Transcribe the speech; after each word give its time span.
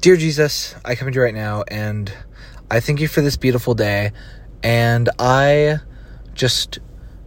Dear 0.00 0.16
Jesus, 0.16 0.76
I 0.84 0.94
come 0.94 1.10
to 1.10 1.14
you 1.16 1.20
right 1.20 1.34
now 1.34 1.64
and 1.66 2.12
I 2.70 2.78
thank 2.78 3.00
you 3.00 3.08
for 3.08 3.20
this 3.20 3.36
beautiful 3.36 3.74
day. 3.74 4.12
And 4.62 5.10
I 5.18 5.78
just 6.34 6.78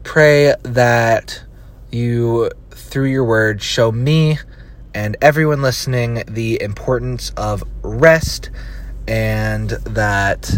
pray 0.03 0.55
that 0.63 1.43
you, 1.91 2.49
through 2.69 3.07
your 3.07 3.25
word, 3.25 3.61
show 3.61 3.91
me 3.91 4.39
and 4.93 5.17
everyone 5.21 5.61
listening 5.61 6.23
the 6.29 6.61
importance 6.61 7.33
of 7.35 7.61
rest 7.81 8.49
and 9.05 9.71
that 9.71 10.49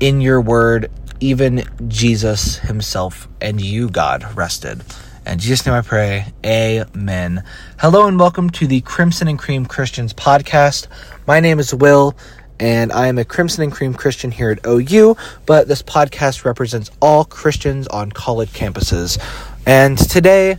in 0.00 0.22
your 0.22 0.40
word, 0.40 0.90
even 1.20 1.64
Jesus 1.86 2.60
himself 2.60 3.28
and 3.42 3.60
you, 3.60 3.90
God, 3.90 4.24
rested. 4.34 4.80
And 5.24 5.40
Jesus' 5.40 5.64
name 5.64 5.74
I 5.76 5.82
pray. 5.82 6.26
Amen. 6.44 7.44
Hello 7.78 8.08
and 8.08 8.18
welcome 8.18 8.50
to 8.50 8.66
the 8.66 8.80
Crimson 8.80 9.28
and 9.28 9.38
Cream 9.38 9.66
Christians 9.66 10.12
podcast. 10.12 10.88
My 11.28 11.38
name 11.38 11.60
is 11.60 11.72
Will, 11.72 12.16
and 12.58 12.92
I 12.92 13.06
am 13.06 13.18
a 13.18 13.24
Crimson 13.24 13.62
and 13.62 13.72
Cream 13.72 13.94
Christian 13.94 14.32
here 14.32 14.50
at 14.50 14.66
OU, 14.66 15.16
but 15.46 15.68
this 15.68 15.80
podcast 15.80 16.44
represents 16.44 16.90
all 17.00 17.24
Christians 17.24 17.86
on 17.86 18.10
college 18.10 18.50
campuses. 18.50 19.22
And 19.64 19.96
today, 19.96 20.58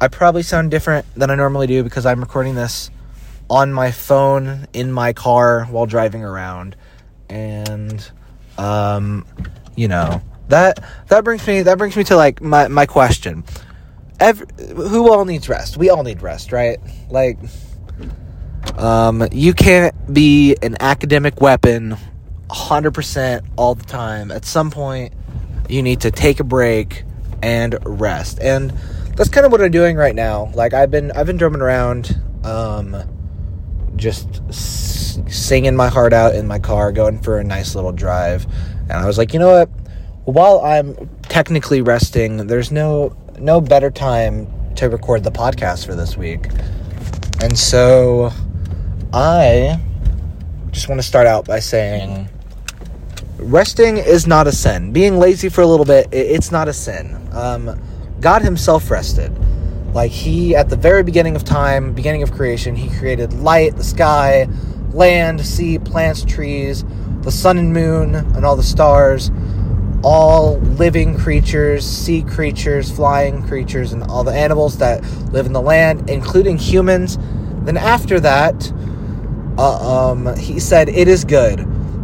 I 0.00 0.08
probably 0.08 0.44
sound 0.44 0.70
different 0.70 1.04
than 1.14 1.30
I 1.30 1.34
normally 1.34 1.66
do 1.66 1.82
because 1.82 2.06
I'm 2.06 2.20
recording 2.20 2.54
this 2.54 2.90
on 3.50 3.70
my 3.70 3.90
phone 3.90 4.66
in 4.72 4.90
my 4.90 5.12
car 5.12 5.66
while 5.66 5.84
driving 5.84 6.24
around. 6.24 6.74
And, 7.28 8.10
um, 8.56 9.26
you 9.76 9.88
know, 9.88 10.22
that 10.48 10.82
that 11.08 11.22
brings 11.22 11.46
me 11.46 11.62
that 11.62 11.78
brings 11.78 11.96
me 11.96 12.02
to 12.04 12.16
like 12.16 12.40
my, 12.40 12.66
my 12.66 12.86
question 12.86 13.44
every, 14.20 14.46
who 14.74 15.12
all 15.12 15.24
needs 15.24 15.48
rest? 15.48 15.76
We 15.76 15.90
all 15.90 16.02
need 16.02 16.22
rest, 16.22 16.52
right? 16.52 16.78
Like, 17.08 17.38
um, 18.76 19.26
you 19.32 19.52
can't 19.54 20.12
be 20.12 20.56
an 20.62 20.76
academic 20.80 21.40
weapon 21.40 21.96
100% 22.48 23.46
all 23.56 23.74
the 23.74 23.84
time. 23.84 24.30
At 24.30 24.44
some 24.44 24.70
point, 24.70 25.12
you 25.68 25.82
need 25.82 26.02
to 26.02 26.10
take 26.10 26.40
a 26.40 26.44
break 26.44 27.04
and 27.42 27.76
rest. 27.84 28.38
And 28.40 28.72
that's 29.16 29.28
kind 29.28 29.46
of 29.46 29.52
what 29.52 29.60
I'm 29.60 29.70
doing 29.70 29.96
right 29.96 30.14
now. 30.14 30.50
Like 30.54 30.72
I've 30.74 30.90
been 30.90 31.12
I've 31.12 31.26
been 31.26 31.36
drumming 31.36 31.60
around 31.60 32.18
um 32.44 32.96
just 33.96 34.40
s- 34.48 35.20
singing 35.28 35.76
my 35.76 35.88
heart 35.88 36.12
out 36.12 36.34
in 36.34 36.46
my 36.46 36.58
car, 36.58 36.92
going 36.92 37.18
for 37.20 37.38
a 37.38 37.44
nice 37.44 37.74
little 37.74 37.92
drive. 37.92 38.46
And 38.82 38.92
I 38.92 39.06
was 39.06 39.18
like, 39.18 39.32
"You 39.34 39.40
know 39.40 39.50
what? 39.52 39.70
While 40.24 40.60
I'm 40.60 41.08
technically 41.22 41.80
resting, 41.80 42.46
there's 42.46 42.70
no 42.70 43.16
no 43.38 43.60
better 43.60 43.90
time 43.90 44.74
to 44.74 44.90
record 44.90 45.24
the 45.24 45.30
podcast 45.30 45.86
for 45.86 45.94
this 45.94 46.14
week. 46.14 46.46
And 47.40 47.58
so 47.58 48.30
I 49.14 49.80
just 50.72 50.90
want 50.90 51.00
to 51.00 51.06
start 51.06 51.26
out 51.26 51.46
by 51.46 51.58
saying 51.58 52.28
resting 53.38 53.96
is 53.96 54.26
not 54.26 54.46
a 54.46 54.52
sin. 54.52 54.92
Being 54.92 55.18
lazy 55.18 55.48
for 55.48 55.62
a 55.62 55.66
little 55.66 55.86
bit, 55.86 56.08
it's 56.12 56.52
not 56.52 56.68
a 56.68 56.74
sin. 56.74 57.16
Um, 57.32 57.80
God 58.20 58.42
Himself 58.42 58.90
rested. 58.90 59.32
Like 59.94 60.10
He, 60.10 60.54
at 60.54 60.68
the 60.68 60.76
very 60.76 61.02
beginning 61.02 61.34
of 61.34 61.44
time, 61.44 61.94
beginning 61.94 62.22
of 62.22 62.30
creation, 62.30 62.76
He 62.76 62.94
created 62.98 63.32
light, 63.32 63.74
the 63.76 63.84
sky, 63.84 64.46
land, 64.92 65.40
sea, 65.46 65.78
plants, 65.78 66.24
trees, 66.26 66.84
the 67.22 67.32
sun 67.32 67.56
and 67.56 67.72
moon, 67.72 68.14
and 68.14 68.44
all 68.44 68.56
the 68.56 68.62
stars 68.62 69.30
all 70.02 70.58
living 70.58 71.16
creatures, 71.18 71.84
sea 71.86 72.22
creatures, 72.22 72.90
flying 72.90 73.42
creatures, 73.42 73.92
and 73.92 74.02
all 74.04 74.24
the 74.24 74.32
animals 74.32 74.78
that 74.78 75.02
live 75.32 75.46
in 75.46 75.52
the 75.52 75.60
land, 75.60 76.08
including 76.08 76.56
humans. 76.56 77.18
Then 77.64 77.76
after 77.76 78.18
that, 78.20 78.72
uh, 79.58 80.10
um, 80.10 80.36
he 80.36 80.58
said, 80.58 80.88
It 80.88 81.08
is 81.08 81.24
good. 81.24 81.60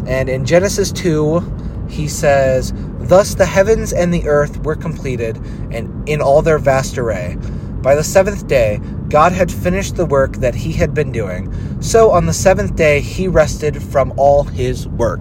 And 0.06 0.28
in 0.28 0.44
Genesis 0.44 0.92
2, 0.92 1.86
he 1.88 2.08
says, 2.08 2.72
Thus 3.00 3.34
the 3.34 3.46
heavens 3.46 3.92
and 3.92 4.12
the 4.12 4.28
earth 4.28 4.62
were 4.64 4.76
completed, 4.76 5.36
and 5.70 6.08
in 6.08 6.20
all 6.20 6.42
their 6.42 6.58
vast 6.58 6.98
array. 6.98 7.36
By 7.82 7.94
the 7.94 8.04
seventh 8.04 8.46
day, 8.46 8.80
God 9.08 9.32
had 9.32 9.50
finished 9.50 9.96
the 9.96 10.06
work 10.06 10.36
that 10.36 10.54
he 10.54 10.72
had 10.72 10.92
been 10.92 11.12
doing. 11.12 11.80
So 11.80 12.10
on 12.10 12.26
the 12.26 12.32
seventh 12.32 12.74
day, 12.74 13.00
he 13.00 13.28
rested 13.28 13.80
from 13.82 14.12
all 14.16 14.42
his 14.42 14.88
work. 14.88 15.20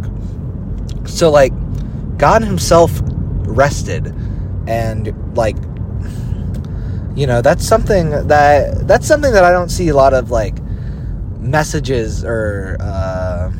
So, 1.06 1.30
like, 1.30 1.53
God 2.18 2.44
Himself 2.44 2.92
rested, 3.03 4.08
and 4.68 5.36
like, 5.36 5.58
you 7.16 7.28
know, 7.28 7.42
that's 7.42 7.66
something 7.66 8.12
that 8.28 8.88
that's 8.88 9.08
something 9.08 9.34
that 9.34 9.44
I 9.44 9.52
don't 9.52 9.70
see 9.70 9.90
a 9.90 9.96
lot 9.96 10.14
of 10.14 10.31
like 10.31 10.58
messages 11.40 12.24
or 12.24 12.78
uh, 12.80 13.52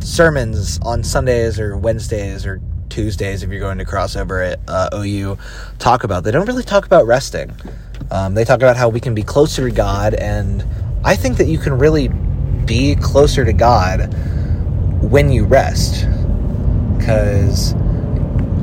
sermons 0.00 0.78
on 0.82 1.02
Sundays 1.04 1.60
or 1.60 1.76
Wednesdays 1.76 2.44
or 2.46 2.60
Tuesdays 2.88 3.42
if 3.42 3.50
you're 3.50 3.60
going 3.60 3.78
to 3.78 3.84
crossover 3.84 4.52
at 4.52 4.60
uh, 4.68 4.90
OU 4.94 5.38
talk 5.78 6.04
about. 6.04 6.24
They 6.24 6.30
don't 6.30 6.46
really 6.46 6.62
talk 6.62 6.84
about 6.86 7.06
resting. 7.06 7.54
Um, 8.10 8.34
they 8.34 8.44
talk 8.44 8.56
about 8.56 8.76
how 8.76 8.88
we 8.88 9.00
can 9.00 9.14
be 9.14 9.22
closer 9.22 9.68
to 9.68 9.74
God, 9.74 10.14
and 10.14 10.64
I 11.04 11.14
think 11.14 11.36
that 11.36 11.46
you 11.46 11.58
can 11.58 11.78
really 11.78 12.08
be 12.08 12.96
closer 12.96 13.44
to 13.44 13.52
God 13.52 14.12
when 15.02 15.30
you 15.30 15.44
rest 15.44 16.06
because 16.96 17.74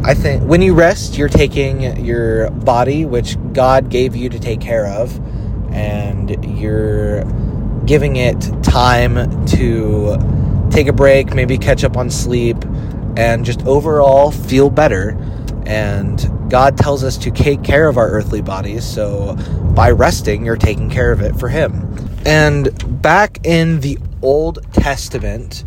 I 0.06 0.14
think 0.14 0.44
when 0.44 0.62
you 0.62 0.76
rest, 0.76 1.18
you're 1.18 1.30
taking 1.30 2.06
your 2.06 2.52
body, 2.52 3.06
which 3.06 3.38
God 3.54 3.90
gave 3.90 4.16
you 4.16 4.30
to 4.30 4.40
take 4.40 4.62
care 4.62 4.86
of, 4.86 5.20
and 5.74 6.60
you're 6.60 7.24
giving 7.88 8.18
it 8.18 8.40
time 8.62 9.48
to 9.48 10.70
take 10.70 10.86
a 10.86 10.94
break, 10.94 11.34
maybe 11.34 11.58
catch 11.58 11.84
up 11.84 11.98
on 11.98 12.12
sleep, 12.12 12.58
and 13.18 13.44
just 13.44 13.66
overall 13.66 14.30
feel 14.30 14.70
better. 14.70 15.18
And 15.66 16.52
God 16.52 16.78
tells 16.78 17.04
us 17.04 17.18
to 17.18 17.32
take 17.32 17.64
care 17.64 17.88
of 17.88 17.98
our 17.98 18.08
earthly 18.12 18.44
bodies, 18.44 18.86
so 18.86 19.36
by 19.74 19.90
resting, 19.90 20.46
you're 20.46 20.56
taking 20.56 20.88
care 20.88 21.12
of 21.14 21.22
it 21.22 21.36
for 21.36 21.50
Him. 21.50 21.98
And 22.28 23.02
back 23.02 23.40
in 23.44 23.80
the 23.80 23.98
Old 24.22 24.60
Testament, 24.72 25.64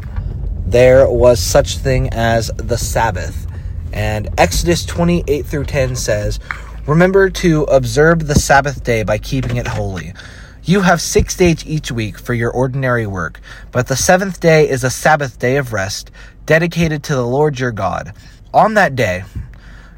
there 0.65 1.10
was 1.10 1.41
such 1.41 1.78
thing 1.78 2.10
as 2.10 2.53
the 2.56 2.78
Sabbath 2.78 3.47
and 3.93 4.28
Exodus 4.38 4.84
28 4.84 5.47
through 5.47 5.65
10 5.65 5.97
says, 5.97 6.41
Remember 6.87 7.28
to 7.31 7.65
observe 7.65 8.26
the 8.26 8.34
Sabbath 8.34 8.82
day 8.82 9.03
by 9.03 9.19
keeping 9.19 9.56
it 9.56 9.66
holy. 9.66 10.15
You 10.62 10.81
have 10.82 11.00
six 11.00 11.37
days 11.37 11.66
each 11.66 11.91
week 11.91 12.19
for 12.19 12.34
your 12.34 12.50
ordinary 12.50 13.06
work, 13.06 13.41
but 13.72 13.87
the 13.87 13.97
seventh 13.97 14.41
day 14.41 14.69
is 14.69 14.84
a 14.84 14.91
Sabbath 14.91 15.38
day 15.38 15.56
of 15.56 15.72
rest, 15.72 16.10
dedicated 16.47 17.03
to 17.04 17.15
the 17.15 17.26
Lord 17.26 17.59
your 17.59 17.72
God. 17.72 18.12
On 18.53 18.75
that 18.75 18.97
day, 18.97 19.25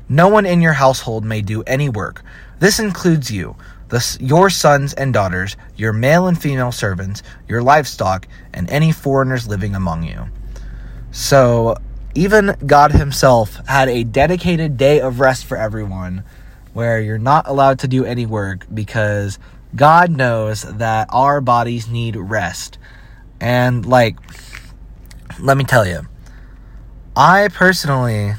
no 0.08 0.28
one 0.28 0.46
in 0.46 0.60
your 0.60 0.72
household 0.72 1.24
may 1.24 1.42
do 1.42 1.62
any 1.62 1.88
work. 1.88 2.22
This 2.58 2.78
includes 2.78 3.30
you, 3.30 3.56
the, 3.88 4.18
your 4.20 4.50
sons 4.50 4.92
and 4.94 5.12
daughters, 5.12 5.56
your 5.76 5.92
male 5.92 6.26
and 6.26 6.40
female 6.40 6.72
servants, 6.72 7.22
your 7.48 7.62
livestock, 7.62 8.26
and 8.52 8.68
any 8.70 8.92
foreigners 8.92 9.48
living 9.48 9.74
among 9.74 10.02
you. 10.02 10.26
So, 11.10 11.76
even 12.14 12.56
God 12.66 12.92
Himself 12.92 13.60
had 13.66 13.88
a 13.88 14.04
dedicated 14.04 14.76
day 14.76 15.00
of 15.00 15.20
rest 15.20 15.44
for 15.44 15.56
everyone 15.56 16.24
where 16.72 17.00
you're 17.00 17.18
not 17.18 17.48
allowed 17.48 17.78
to 17.80 17.88
do 17.88 18.04
any 18.04 18.26
work 18.26 18.66
because 18.72 19.38
God 19.74 20.10
knows 20.10 20.62
that 20.62 21.08
our 21.10 21.40
bodies 21.40 21.88
need 21.88 22.16
rest. 22.16 22.78
And, 23.40 23.86
like, 23.86 24.16
let 25.38 25.56
me 25.56 25.64
tell 25.64 25.86
you, 25.86 26.02
I 27.16 27.48
personally 27.48 28.34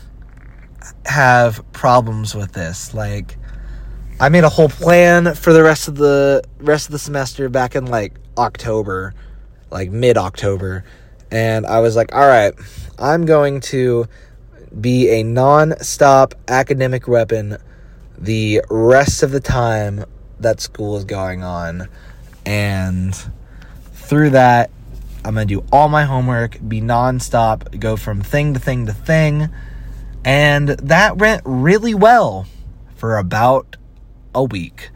have 1.05 1.63
problems 1.71 2.35
with 2.35 2.53
this. 2.53 2.93
Like, 2.93 3.37
I 4.19 4.29
made 4.29 4.43
a 4.43 4.49
whole 4.49 4.69
plan 4.69 5.33
for 5.33 5.51
the 5.51 5.63
rest 5.63 5.87
of 5.87 5.95
the 5.95 6.43
rest 6.59 6.87
of 6.87 6.91
the 6.91 6.99
semester 6.99 7.49
back 7.49 7.75
in 7.75 7.87
like 7.87 8.19
October, 8.37 9.15
like 9.71 9.89
mid 9.89 10.15
October, 10.15 10.83
and 11.31 11.65
I 11.65 11.79
was 11.79 11.95
like, 11.95 12.13
all 12.13 12.27
right, 12.27 12.53
I'm 12.99 13.25
going 13.25 13.61
to 13.61 14.05
be 14.79 15.09
a 15.09 15.23
non 15.23 15.79
stop 15.81 16.35
academic 16.47 17.07
weapon 17.07 17.57
the 18.17 18.61
rest 18.69 19.23
of 19.23 19.31
the 19.31 19.39
time 19.39 20.05
that 20.39 20.61
school 20.61 20.95
is 20.97 21.05
going 21.05 21.43
on. 21.43 21.89
And 22.45 23.15
through 23.93 24.31
that, 24.31 24.69
I'm 25.23 25.35
going 25.35 25.47
to 25.47 25.55
do 25.55 25.65
all 25.71 25.89
my 25.89 26.03
homework, 26.03 26.57
be 26.67 26.81
non-stop, 26.81 27.77
go 27.79 27.95
from 27.95 28.21
thing 28.21 28.53
to 28.53 28.59
thing 28.59 28.87
to 28.87 28.93
thing. 28.93 29.49
And 30.23 30.69
that 30.69 31.17
went 31.17 31.41
really 31.45 31.93
well 31.93 32.47
for 32.95 33.17
about 33.17 33.75
a 34.33 34.43
week. 34.43 34.89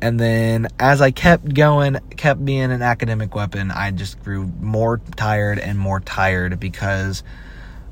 And 0.00 0.20
then 0.20 0.68
as 0.78 1.00
I 1.00 1.10
kept 1.10 1.54
going, 1.54 1.98
kept 2.16 2.44
being 2.44 2.70
an 2.70 2.82
academic 2.82 3.34
weapon, 3.34 3.70
I 3.70 3.90
just 3.90 4.22
grew 4.22 4.46
more 4.60 5.00
tired 5.16 5.58
and 5.58 5.78
more 5.78 6.00
tired 6.00 6.60
because 6.60 7.22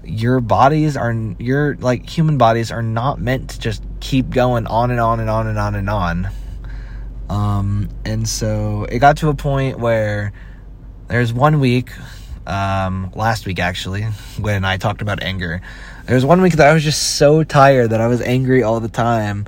your 0.04 0.40
bodies 0.40 0.96
are 0.96 1.12
your 1.38 1.76
like 1.76 2.08
human 2.08 2.36
bodies 2.36 2.70
are 2.70 2.82
not 2.82 3.18
meant 3.18 3.50
to 3.50 3.58
just 3.58 3.82
keep 4.00 4.28
going 4.30 4.66
on 4.66 4.90
and 4.90 5.00
on 5.00 5.18
and 5.18 5.30
on 5.30 5.46
and 5.46 5.58
on 5.58 5.74
and 5.74 5.88
on. 5.88 6.28
Um 7.30 7.88
and 8.04 8.28
so 8.28 8.84
it 8.84 8.98
got 8.98 9.16
to 9.18 9.30
a 9.30 9.34
point 9.34 9.78
where 9.78 10.32
there's 11.08 11.32
one 11.32 11.58
week 11.58 11.90
um, 12.46 13.10
last 13.14 13.46
week 13.46 13.58
actually 13.58 14.02
when 14.38 14.64
I 14.64 14.76
talked 14.76 15.02
about 15.02 15.22
anger. 15.22 15.60
There 16.06 16.14
was 16.14 16.24
one 16.24 16.42
week 16.42 16.54
that 16.54 16.68
I 16.68 16.74
was 16.74 16.84
just 16.84 17.16
so 17.16 17.44
tired 17.44 17.90
that 17.90 18.00
I 18.00 18.06
was 18.06 18.20
angry 18.20 18.62
all 18.62 18.80
the 18.80 18.88
time. 18.88 19.46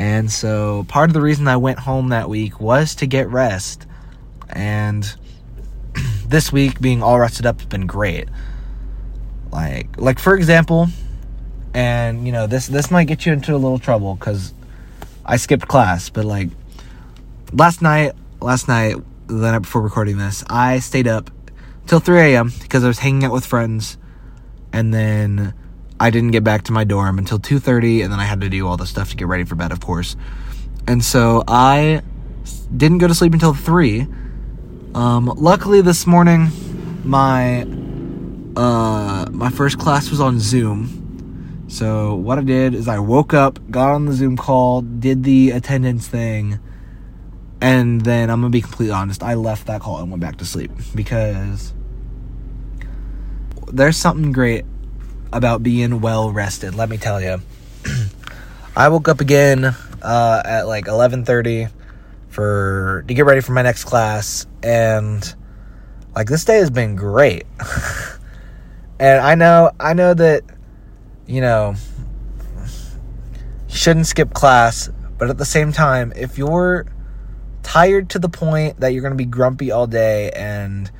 And 0.00 0.32
so 0.32 0.86
part 0.88 1.10
of 1.10 1.14
the 1.14 1.20
reason 1.20 1.46
I 1.46 1.58
went 1.58 1.78
home 1.78 2.08
that 2.08 2.30
week 2.30 2.58
was 2.58 2.94
to 2.96 3.06
get 3.06 3.28
rest. 3.28 3.86
And 4.48 5.04
this 6.26 6.50
week 6.50 6.80
being 6.80 7.02
all 7.02 7.20
rested 7.20 7.44
up 7.44 7.60
has 7.60 7.66
been 7.66 7.86
great. 7.86 8.26
Like 9.52 9.88
like 9.98 10.18
for 10.18 10.34
example, 10.34 10.88
and 11.74 12.24
you 12.24 12.32
know, 12.32 12.46
this 12.46 12.66
this 12.66 12.90
might 12.90 13.08
get 13.08 13.26
you 13.26 13.34
into 13.34 13.54
a 13.54 13.58
little 13.58 13.78
trouble 13.78 14.16
cuz 14.16 14.54
I 15.26 15.36
skipped 15.36 15.68
class, 15.68 16.08
but 16.08 16.24
like 16.24 16.48
last 17.52 17.82
night, 17.82 18.12
last 18.40 18.68
night 18.68 18.96
the 19.26 19.52
night 19.52 19.58
before 19.58 19.82
recording 19.82 20.16
this, 20.16 20.42
I 20.48 20.78
stayed 20.78 21.08
up 21.08 21.30
till 21.86 22.00
3 22.00 22.20
a.m. 22.20 22.54
because 22.62 22.84
I 22.84 22.88
was 22.88 23.00
hanging 23.00 23.24
out 23.24 23.32
with 23.32 23.44
friends 23.44 23.98
and 24.72 24.94
then 24.94 25.52
I 26.00 26.08
didn't 26.08 26.30
get 26.30 26.42
back 26.42 26.62
to 26.64 26.72
my 26.72 26.84
dorm 26.84 27.18
until 27.18 27.38
2:30 27.38 28.02
and 28.02 28.10
then 28.10 28.18
I 28.18 28.24
had 28.24 28.40
to 28.40 28.48
do 28.48 28.66
all 28.66 28.78
the 28.78 28.86
stuff 28.86 29.10
to 29.10 29.16
get 29.16 29.28
ready 29.28 29.44
for 29.44 29.54
bed, 29.54 29.70
of 29.70 29.80
course. 29.80 30.16
And 30.86 31.04
so 31.04 31.44
I 31.46 32.00
didn't 32.74 32.98
go 32.98 33.06
to 33.06 33.14
sleep 33.14 33.34
until 33.34 33.52
3. 33.52 34.06
Um, 34.94 35.26
luckily 35.36 35.82
this 35.82 36.06
morning 36.06 36.48
my 37.04 37.66
uh, 38.56 39.26
my 39.30 39.50
first 39.50 39.78
class 39.78 40.10
was 40.10 40.20
on 40.20 40.40
Zoom. 40.40 41.66
So 41.68 42.14
what 42.14 42.38
I 42.38 42.42
did 42.42 42.74
is 42.74 42.88
I 42.88 42.98
woke 42.98 43.34
up, 43.34 43.58
got 43.70 43.92
on 43.92 44.06
the 44.06 44.12
Zoom 44.14 44.36
call, 44.36 44.80
did 44.80 45.22
the 45.22 45.50
attendance 45.50 46.08
thing, 46.08 46.58
and 47.60 48.00
then 48.00 48.30
I'm 48.30 48.40
gonna 48.40 48.50
be 48.50 48.62
completely 48.62 48.92
honest, 48.92 49.22
I 49.22 49.34
left 49.34 49.66
that 49.66 49.82
call 49.82 49.98
and 49.98 50.10
went 50.10 50.22
back 50.22 50.38
to 50.38 50.46
sleep 50.46 50.72
because 50.94 51.74
there's 53.70 53.98
something 53.98 54.32
great 54.32 54.64
about 55.32 55.62
being 55.62 56.00
well 56.00 56.32
rested. 56.32 56.74
Let 56.74 56.88
me 56.88 56.96
tell 56.96 57.20
you. 57.20 57.40
I 58.76 58.88
woke 58.88 59.08
up 59.08 59.20
again 59.20 59.64
uh, 60.02 60.42
at 60.44 60.66
like 60.66 60.86
11:30 60.86 61.70
for 62.28 63.04
to 63.06 63.14
get 63.14 63.24
ready 63.24 63.40
for 63.40 63.52
my 63.52 63.62
next 63.62 63.84
class, 63.84 64.46
and 64.62 65.34
like 66.14 66.28
this 66.28 66.44
day 66.44 66.58
has 66.58 66.70
been 66.70 66.96
great. 66.96 67.44
and 68.98 69.20
I 69.20 69.34
know, 69.34 69.72
I 69.78 69.94
know 69.94 70.14
that 70.14 70.44
you 71.26 71.40
know 71.40 71.74
shouldn't 73.68 74.06
skip 74.06 74.34
class, 74.34 74.90
but 75.18 75.30
at 75.30 75.38
the 75.38 75.44
same 75.44 75.72
time, 75.72 76.12
if 76.16 76.38
you're 76.38 76.86
tired 77.62 78.10
to 78.10 78.18
the 78.18 78.28
point 78.28 78.80
that 78.80 78.92
you're 78.92 79.02
going 79.02 79.12
to 79.12 79.16
be 79.16 79.24
grumpy 79.24 79.70
all 79.70 79.86
day 79.86 80.30
and 80.30 80.90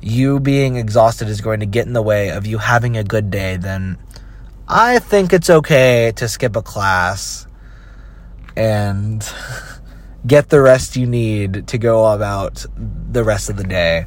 you 0.00 0.40
being 0.40 0.76
exhausted 0.76 1.28
is 1.28 1.40
going 1.40 1.60
to 1.60 1.66
get 1.66 1.86
in 1.86 1.92
the 1.92 2.02
way 2.02 2.30
of 2.30 2.46
you 2.46 2.58
having 2.58 2.96
a 2.96 3.04
good 3.04 3.30
day, 3.30 3.56
then 3.56 3.98
I 4.66 4.98
think 4.98 5.32
it's 5.32 5.50
okay 5.50 6.12
to 6.16 6.28
skip 6.28 6.54
a 6.56 6.62
class 6.62 7.46
and 8.56 9.26
get 10.26 10.48
the 10.50 10.60
rest 10.60 10.96
you 10.96 11.06
need 11.06 11.68
to 11.68 11.78
go 11.78 12.06
about 12.12 12.64
the 12.76 13.24
rest 13.24 13.50
of 13.50 13.56
the 13.56 13.64
day. 13.64 14.04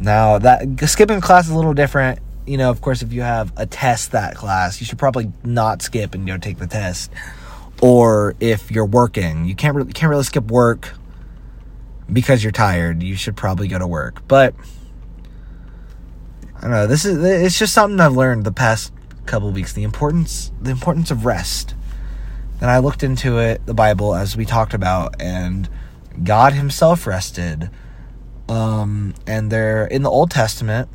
Now, 0.00 0.38
that 0.38 0.66
skipping 0.88 1.20
class 1.20 1.46
is 1.46 1.50
a 1.52 1.56
little 1.56 1.74
different. 1.74 2.20
You 2.46 2.56
know, 2.56 2.70
of 2.70 2.80
course, 2.80 3.02
if 3.02 3.12
you 3.12 3.20
have 3.20 3.52
a 3.56 3.66
test 3.66 4.12
that 4.12 4.34
class, 4.34 4.80
you 4.80 4.86
should 4.86 4.98
probably 4.98 5.30
not 5.44 5.82
skip 5.82 6.14
and 6.14 6.26
go 6.26 6.38
take 6.38 6.58
the 6.58 6.66
test. 6.66 7.12
Or 7.82 8.34
if 8.40 8.70
you're 8.70 8.86
working, 8.86 9.44
you 9.44 9.54
can't 9.54 9.76
really, 9.76 9.92
can't 9.92 10.10
really 10.10 10.24
skip 10.24 10.50
work 10.50 10.94
because 12.10 12.42
you're 12.42 12.52
tired. 12.52 13.02
You 13.02 13.14
should 13.14 13.36
probably 13.36 13.68
go 13.68 13.78
to 13.78 13.86
work. 13.86 14.26
But 14.26 14.54
I 16.60 16.64
don't 16.64 16.72
know. 16.72 16.86
This 16.86 17.06
is 17.06 17.24
it's 17.24 17.58
just 17.58 17.72
something 17.72 17.98
I've 18.00 18.12
learned 18.12 18.44
the 18.44 18.52
past 18.52 18.92
couple 19.24 19.50
weeks. 19.50 19.72
The 19.72 19.82
importance 19.82 20.52
the 20.60 20.70
importance 20.70 21.10
of 21.10 21.24
rest. 21.24 21.74
And 22.60 22.70
I 22.70 22.78
looked 22.78 23.02
into 23.02 23.38
it, 23.38 23.64
the 23.64 23.72
Bible, 23.72 24.14
as 24.14 24.36
we 24.36 24.44
talked 24.44 24.74
about, 24.74 25.18
and 25.18 25.66
God 26.22 26.52
Himself 26.52 27.06
rested. 27.06 27.70
Um, 28.50 29.14
and 29.26 29.50
they're 29.50 29.86
in 29.86 30.02
the 30.02 30.10
Old 30.10 30.30
Testament, 30.30 30.90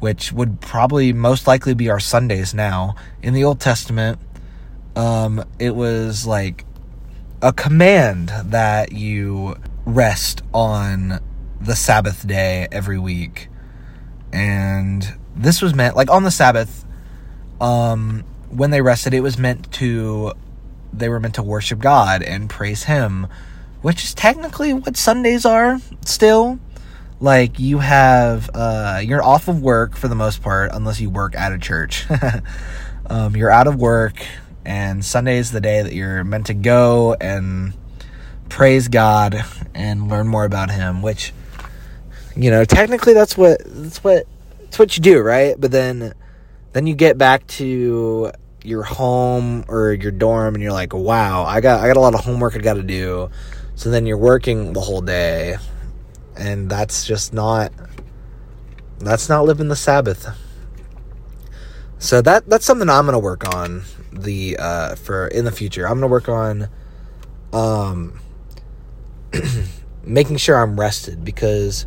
which 0.00 0.30
would 0.30 0.60
probably 0.60 1.14
most 1.14 1.46
likely 1.46 1.72
be 1.72 1.88
our 1.88 2.00
Sundays 2.00 2.52
now. 2.52 2.94
In 3.22 3.32
the 3.32 3.44
Old 3.44 3.60
Testament, 3.60 4.18
um, 4.94 5.42
it 5.58 5.74
was 5.74 6.26
like 6.26 6.66
a 7.40 7.54
command 7.54 8.30
that 8.44 8.92
you 8.92 9.56
rest 9.86 10.42
on 10.52 11.18
the 11.58 11.74
Sabbath 11.74 12.26
day 12.26 12.68
every 12.70 12.98
week 12.98 13.48
and 14.32 15.14
this 15.36 15.62
was 15.62 15.74
meant 15.74 15.96
like 15.96 16.10
on 16.10 16.22
the 16.22 16.30
Sabbath, 16.30 16.84
um, 17.60 18.24
when 18.50 18.70
they 18.70 18.80
rested, 18.80 19.14
it 19.14 19.20
was 19.20 19.38
meant 19.38 19.72
to 19.74 20.32
they 20.92 21.08
were 21.08 21.20
meant 21.20 21.36
to 21.36 21.42
worship 21.42 21.78
God 21.78 22.22
and 22.22 22.50
praise 22.50 22.84
Him, 22.84 23.26
which 23.80 24.04
is 24.04 24.14
technically 24.14 24.72
what 24.72 24.96
Sundays 24.96 25.44
are 25.44 25.80
still. 26.04 26.58
Like 27.20 27.60
you 27.60 27.78
have, 27.78 28.50
uh, 28.52 29.00
you're 29.02 29.22
off 29.22 29.46
of 29.46 29.62
work 29.62 29.96
for 29.96 30.08
the 30.08 30.16
most 30.16 30.42
part, 30.42 30.72
unless 30.72 31.00
you 31.00 31.08
work 31.08 31.36
at 31.36 31.52
a 31.52 31.58
church. 31.58 32.04
um, 33.06 33.36
you're 33.36 33.50
out 33.50 33.68
of 33.68 33.76
work, 33.76 34.26
and 34.64 35.04
Sunday 35.04 35.38
is 35.38 35.52
the 35.52 35.60
day 35.60 35.82
that 35.82 35.92
you're 35.92 36.24
meant 36.24 36.46
to 36.46 36.54
go 36.54 37.14
and 37.20 37.74
praise 38.48 38.88
God 38.88 39.44
and 39.72 40.08
learn 40.08 40.26
more 40.26 40.44
about 40.44 40.72
Him, 40.72 41.00
which 41.00 41.32
you 42.42 42.50
know, 42.50 42.64
technically 42.64 43.14
that's 43.14 43.36
what 43.36 43.60
that's 43.64 44.02
what 44.02 44.26
that's 44.58 44.78
what 44.78 44.96
you 44.96 45.02
do, 45.02 45.20
right? 45.20 45.54
But 45.58 45.70
then 45.70 46.12
then 46.72 46.88
you 46.88 46.94
get 46.94 47.16
back 47.16 47.46
to 47.58 48.32
your 48.64 48.82
home 48.82 49.64
or 49.68 49.92
your 49.92 50.10
dorm 50.10 50.54
and 50.54 50.62
you're 50.62 50.72
like, 50.72 50.92
"Wow, 50.92 51.44
I 51.44 51.60
got 51.60 51.80
I 51.80 51.86
got 51.86 51.96
a 51.96 52.00
lot 52.00 52.14
of 52.14 52.24
homework 52.24 52.56
I 52.56 52.58
got 52.58 52.74
to 52.74 52.82
do." 52.82 53.30
So 53.76 53.90
then 53.90 54.06
you're 54.06 54.18
working 54.18 54.72
the 54.72 54.80
whole 54.80 55.00
day. 55.00 55.56
And 56.36 56.68
that's 56.68 57.06
just 57.06 57.32
not 57.32 57.72
that's 58.98 59.28
not 59.28 59.44
living 59.44 59.68
the 59.68 59.76
Sabbath. 59.76 60.26
So 61.98 62.22
that 62.22 62.48
that's 62.48 62.64
something 62.64 62.88
I'm 62.88 63.04
going 63.04 63.12
to 63.12 63.18
work 63.20 63.54
on 63.54 63.82
the 64.12 64.56
uh 64.58 64.96
for 64.96 65.28
in 65.28 65.44
the 65.44 65.52
future. 65.52 65.86
I'm 65.86 66.00
going 66.00 66.02
to 66.02 66.06
work 66.08 66.28
on 66.28 66.68
um 67.52 68.18
making 70.04 70.38
sure 70.38 70.56
I'm 70.56 70.80
rested 70.80 71.24
because 71.24 71.86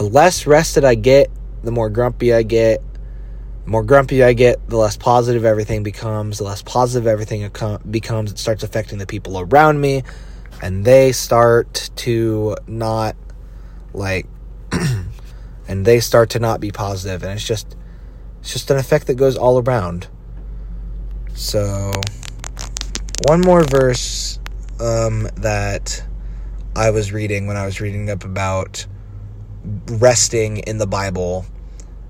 the 0.00 0.06
less 0.06 0.46
rested 0.46 0.82
I 0.82 0.94
get, 0.94 1.30
the 1.62 1.70
more 1.70 1.90
grumpy 1.90 2.32
I 2.32 2.42
get. 2.42 2.82
The 3.64 3.70
more 3.70 3.84
grumpy 3.84 4.24
I 4.24 4.32
get, 4.32 4.66
the 4.66 4.78
less 4.78 4.96
positive 4.96 5.44
everything 5.44 5.82
becomes. 5.82 6.38
The 6.38 6.44
less 6.44 6.62
positive 6.62 7.06
everything 7.06 7.42
becomes, 7.90 8.32
it 8.32 8.38
starts 8.38 8.62
affecting 8.62 8.96
the 8.96 9.06
people 9.06 9.38
around 9.38 9.78
me, 9.78 10.02
and 10.62 10.86
they 10.86 11.12
start 11.12 11.90
to 11.96 12.56
not 12.66 13.14
like, 13.92 14.24
and 15.68 15.84
they 15.84 16.00
start 16.00 16.30
to 16.30 16.38
not 16.38 16.60
be 16.60 16.70
positive, 16.70 17.22
and 17.22 17.32
it's 17.32 17.46
just, 17.46 17.76
it's 18.40 18.54
just 18.54 18.70
an 18.70 18.78
effect 18.78 19.06
that 19.08 19.16
goes 19.16 19.36
all 19.36 19.62
around. 19.62 20.08
So, 21.34 21.92
one 23.28 23.42
more 23.42 23.64
verse 23.64 24.38
um, 24.80 25.28
that 25.36 26.02
I 26.74 26.88
was 26.88 27.12
reading 27.12 27.46
when 27.46 27.58
I 27.58 27.66
was 27.66 27.82
reading 27.82 28.08
up 28.08 28.24
about 28.24 28.86
resting 29.64 30.58
in 30.58 30.78
the 30.78 30.86
Bible. 30.86 31.46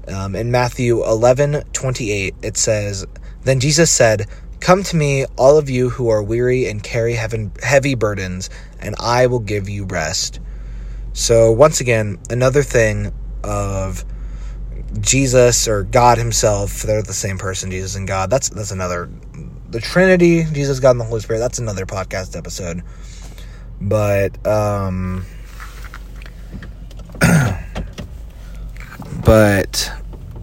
Um, 0.08 0.34
in 0.34 0.50
Matthew 0.50 1.04
11 1.04 1.62
28, 1.72 2.34
it 2.42 2.56
says, 2.56 3.06
Then 3.42 3.60
Jesus 3.60 3.90
said, 3.90 4.26
Come 4.60 4.82
to 4.84 4.96
me, 4.96 5.24
all 5.36 5.56
of 5.56 5.70
you 5.70 5.88
who 5.88 6.08
are 6.08 6.22
weary 6.22 6.66
and 6.66 6.82
carry 6.82 7.14
heavy 7.14 7.94
burdens, 7.94 8.50
and 8.78 8.94
I 9.00 9.26
will 9.26 9.40
give 9.40 9.68
you 9.68 9.84
rest. 9.84 10.40
So, 11.12 11.50
once 11.50 11.80
again, 11.80 12.18
another 12.28 12.62
thing 12.62 13.12
of 13.42 14.04
Jesus 15.00 15.66
or 15.66 15.84
God 15.84 16.18
Himself, 16.18 16.82
they're 16.82 17.02
the 17.02 17.12
same 17.12 17.38
person, 17.38 17.70
Jesus 17.70 17.96
and 17.96 18.06
God. 18.06 18.30
That's 18.30 18.48
that's 18.50 18.70
another 18.70 19.10
the 19.70 19.80
Trinity, 19.80 20.44
Jesus, 20.44 20.80
God, 20.80 20.92
and 20.92 21.00
the 21.00 21.04
Holy 21.04 21.20
Spirit, 21.20 21.38
that's 21.38 21.58
another 21.58 21.86
podcast 21.86 22.36
episode. 22.36 22.82
But 23.80 24.44
um 24.46 25.24
but 29.30 29.92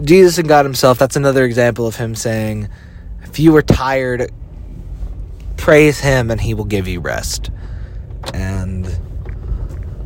Jesus 0.02 0.38
and 0.38 0.48
God 0.48 0.64
Himself, 0.64 0.98
that's 0.98 1.18
another 1.18 1.44
example 1.44 1.88
of 1.88 1.98
Him 1.98 2.16
saying, 2.16 2.70
if 3.24 3.38
you 3.38 3.54
are 3.58 3.62
tired, 3.62 4.32
praise 5.58 6.00
Him 6.00 6.32
and 6.32 6.40
He 6.40 6.54
will 6.54 6.64
give 6.64 6.88
you 6.88 7.02
rest. 7.02 7.52
And 8.34 8.86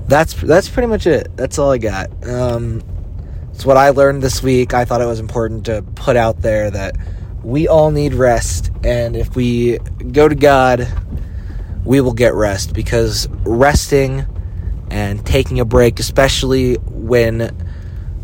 that's 0.07 0.33
that's 0.33 0.67
pretty 0.67 0.87
much 0.87 1.05
it. 1.05 1.29
That's 1.37 1.59
all 1.59 1.69
I 1.69 1.77
got. 1.77 2.27
Um, 2.27 2.81
it's 3.53 3.67
what 3.67 3.77
I 3.77 3.91
learned 3.91 4.23
this 4.23 4.41
week. 4.41 4.73
I 4.73 4.83
thought 4.83 4.99
it 4.99 5.05
was 5.05 5.19
important 5.19 5.67
to 5.67 5.83
put 5.93 6.15
out 6.15 6.41
there 6.41 6.71
that 6.71 6.97
we 7.43 7.67
all 7.67 7.91
need 7.91 8.15
rest, 8.15 8.71
and 8.83 9.15
if 9.15 9.35
we 9.35 9.77
go 10.11 10.27
to 10.27 10.33
God, 10.33 10.87
we 11.85 12.01
will 12.01 12.13
get 12.13 12.33
rest 12.33 12.73
because 12.73 13.27
resting 13.43 14.25
and 14.89 15.23
taking 15.23 15.59
a 15.59 15.65
break, 15.65 15.99
especially 15.99 16.77
when 16.77 17.55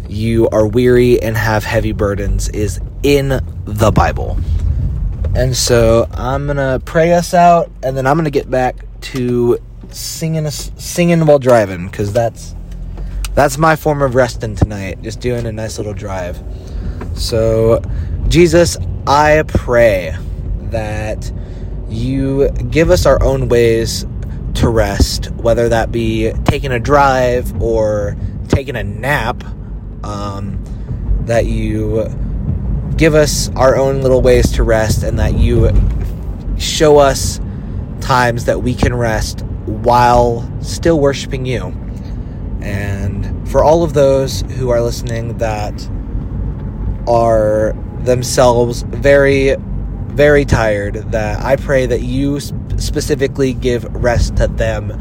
you 0.10 0.50
are 0.50 0.66
weary 0.66 1.22
and 1.22 1.36
have 1.38 1.64
heavy 1.64 1.92
burdens 1.92 2.50
is 2.50 2.80
in 3.04 3.42
the 3.66 3.92
Bible. 3.92 4.38
And 5.36 5.56
so 5.56 6.08
I'm 6.14 6.46
going 6.46 6.58
to 6.58 6.82
pray 6.86 7.14
us 7.14 7.34
out 7.34 7.72
and 7.84 7.96
then 7.96 8.08
I'm 8.08 8.16
going 8.16 8.26
to 8.26 8.32
get 8.32 8.50
back 8.50 8.86
to 9.02 9.60
singing 9.90 10.50
singing 10.50 11.26
while 11.26 11.40
driving 11.40 11.90
cuz 11.90 12.12
that's 12.12 12.54
that's 13.34 13.58
my 13.58 13.76
form 13.76 14.02
of 14.02 14.16
resting 14.16 14.56
tonight, 14.56 15.02
just 15.02 15.20
doing 15.20 15.46
a 15.46 15.52
nice 15.52 15.78
little 15.78 15.94
drive. 15.94 16.42
So 17.14 17.82
Jesus, 18.28 18.78
I 19.06 19.44
pray 19.48 20.16
that 20.72 21.32
you 21.88 22.50
give 22.50 22.90
us 22.90 23.06
our 23.06 23.22
own 23.24 23.48
ways 23.48 24.06
to 24.56 24.70
rest, 24.70 25.32
whether 25.32 25.70
that 25.70 25.92
be 25.92 26.32
taking 26.46 26.72
a 26.72 26.80
drive 26.80 27.62
or 27.62 28.18
taking 28.48 28.76
a 28.76 28.84
nap, 28.84 29.44
um, 30.04 30.64
that 31.26 31.46
you 31.46 32.06
give 32.98 33.14
us 33.14 33.50
our 33.56 33.76
own 33.76 34.02
little 34.02 34.22
ways 34.22 34.52
to 34.54 34.64
rest 34.64 35.04
and 35.04 35.20
that 35.20 35.36
you 35.36 35.70
show 36.58 36.98
us 36.98 37.40
times 38.02 38.46
that 38.46 38.62
we 38.62 38.74
can 38.74 38.96
rest 38.96 39.42
while 39.66 40.50
still 40.62 41.00
worshiping 41.00 41.46
you. 41.46 41.68
And 42.62 43.48
for 43.50 43.64
all 43.64 43.84
of 43.84 43.94
those 43.94 44.42
who 44.42 44.70
are 44.70 44.82
listening 44.82 45.38
that 45.38 45.90
are 47.08 47.74
themselves 48.00 48.82
very, 48.84 49.56
very 50.08 50.46
tired, 50.46 50.96
that 51.12 51.44
I 51.44 51.56
pray 51.56 51.86
that 51.86 52.02
you 52.02 52.40
specifically 52.40 53.54
give 53.54 53.84
rest 53.96 54.38
to 54.38 54.48
them 54.48 54.92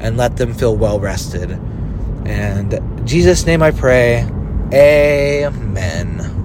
and 0.00 0.16
let 0.16 0.36
them 0.36 0.52
feel 0.52 0.76
well 0.76 0.98
rested. 0.98 1.50
And 2.26 3.06
Jesus' 3.06 3.46
name 3.46 3.62
I 3.62 3.70
pray. 3.70 4.28
Amen. 4.74 6.43